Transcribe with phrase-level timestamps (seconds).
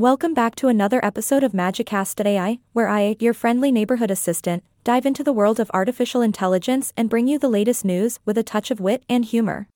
[0.00, 5.22] Welcome back to another episode of Magicast.ai, where I, your friendly neighborhood assistant, dive into
[5.22, 8.80] the world of artificial intelligence and bring you the latest news with a touch of
[8.80, 9.68] wit and humor.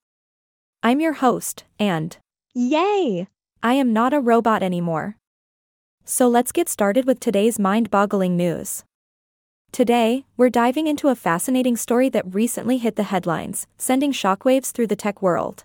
[0.83, 2.17] I'm your host, and
[2.55, 3.29] Yay!
[3.63, 5.19] I am not a robot anymore.
[6.07, 8.83] So let's get started with today's mind boggling news.
[9.73, 14.87] Today, we're diving into a fascinating story that recently hit the headlines, sending shockwaves through
[14.87, 15.65] the tech world.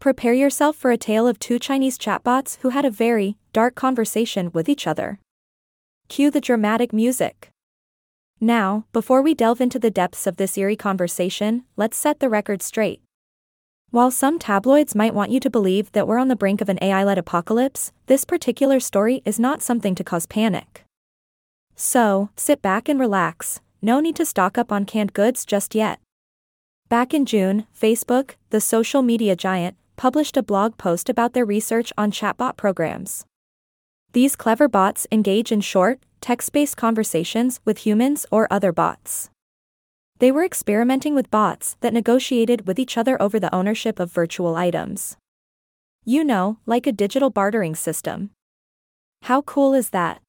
[0.00, 4.50] Prepare yourself for a tale of two Chinese chatbots who had a very dark conversation
[4.54, 5.20] with each other.
[6.08, 7.50] Cue the dramatic music.
[8.40, 12.62] Now, before we delve into the depths of this eerie conversation, let's set the record
[12.62, 13.02] straight.
[13.90, 16.78] While some tabloids might want you to believe that we're on the brink of an
[16.80, 20.82] AI led apocalypse, this particular story is not something to cause panic.
[21.76, 26.00] So, sit back and relax, no need to stock up on canned goods just yet.
[26.88, 31.92] Back in June, Facebook, the social media giant, published a blog post about their research
[31.98, 33.26] on chatbot programs.
[34.14, 39.28] These clever bots engage in short, text based conversations with humans or other bots.
[40.18, 44.56] They were experimenting with bots that negotiated with each other over the ownership of virtual
[44.56, 45.18] items.
[46.06, 48.30] You know, like a digital bartering system.
[49.24, 50.22] How cool is that?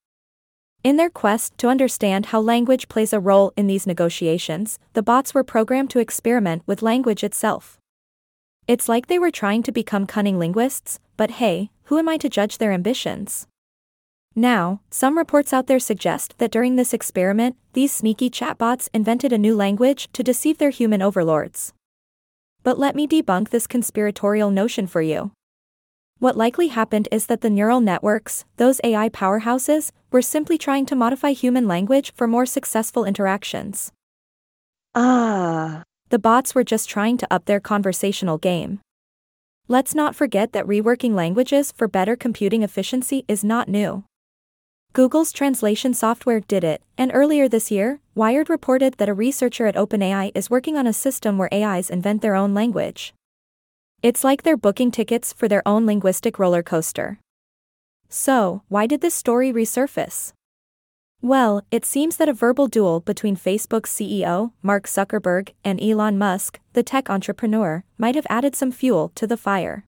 [0.83, 5.33] In their quest to understand how language plays a role in these negotiations, the bots
[5.33, 7.77] were programmed to experiment with language itself.
[8.67, 12.29] It's like they were trying to become cunning linguists, but hey, who am I to
[12.29, 13.47] judge their ambitions?
[14.35, 19.37] Now, some reports out there suggest that during this experiment, these sneaky chatbots invented a
[19.37, 21.73] new language to deceive their human overlords.
[22.63, 25.31] But let me debunk this conspiratorial notion for you.
[26.19, 30.95] What likely happened is that the neural networks, those AI powerhouses, were simply trying to
[30.95, 33.91] modify human language for more successful interactions.
[34.93, 35.83] Ah.
[36.11, 38.81] The bots were just trying to up their conversational game.
[39.69, 44.03] Let's not forget that reworking languages for better computing efficiency is not new.
[44.91, 49.77] Google's translation software did it, and earlier this year, Wired reported that a researcher at
[49.77, 53.13] OpenAI is working on a system where AIs invent their own language.
[54.03, 57.19] It's like they're booking tickets for their own linguistic roller coaster.
[58.09, 60.33] So, why did this story resurface?
[61.23, 66.59] Well, it seems that a verbal duel between Facebook's CEO, Mark Zuckerberg, and Elon Musk,
[66.73, 69.85] the tech entrepreneur, might have added some fuel to the fire.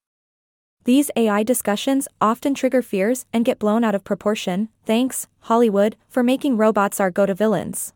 [0.83, 6.21] These AI discussions often trigger fears and get blown out of proportion, thanks, Hollywood, for
[6.21, 7.93] making robots our go to villains.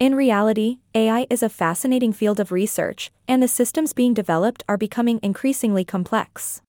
[0.00, 4.78] In reality, AI is a fascinating field of research, and the systems being developed are
[4.78, 6.62] becoming increasingly complex.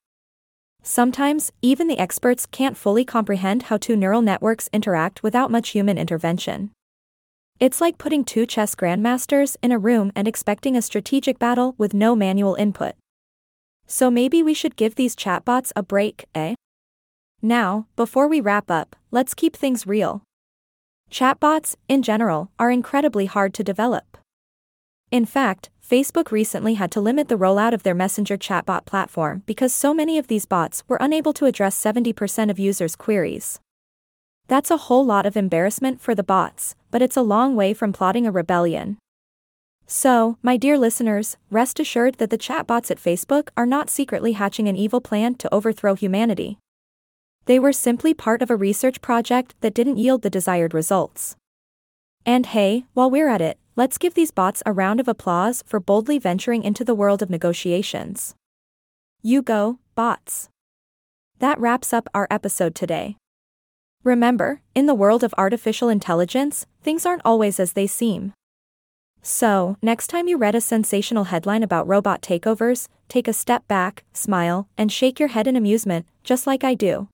[0.82, 5.96] Sometimes, even the experts can't fully comprehend how two neural networks interact without much human
[5.96, 6.70] intervention.
[7.60, 11.94] It's like putting two chess grandmasters in a room and expecting a strategic battle with
[11.94, 12.94] no manual input.
[13.86, 16.56] So maybe we should give these chatbots a break, eh?
[17.40, 20.22] Now, before we wrap up, let's keep things real.
[21.10, 24.18] Chatbots, in general, are incredibly hard to develop.
[25.12, 29.74] In fact, Facebook recently had to limit the rollout of their Messenger chatbot platform because
[29.74, 33.60] so many of these bots were unable to address 70% of users' queries.
[34.48, 37.92] That's a whole lot of embarrassment for the bots, but it's a long way from
[37.92, 38.96] plotting a rebellion.
[39.86, 44.66] So, my dear listeners, rest assured that the chatbots at Facebook are not secretly hatching
[44.66, 46.56] an evil plan to overthrow humanity.
[47.44, 51.36] They were simply part of a research project that didn't yield the desired results.
[52.24, 55.80] And hey, while we're at it, let's give these bots a round of applause for
[55.80, 58.34] boldly venturing into the world of negotiations.
[59.22, 60.48] You go, bots.
[61.38, 63.16] That wraps up our episode today.
[64.04, 68.32] Remember, in the world of artificial intelligence, things aren't always as they seem.
[69.22, 74.02] So, next time you read a sensational headline about robot takeovers, take a step back,
[74.12, 77.08] smile, and shake your head in amusement, just like I do.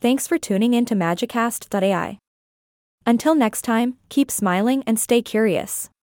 [0.00, 2.18] Thanks for tuning in to Magicast.ai.
[3.06, 5.90] Until next time, keep smiling and stay curious.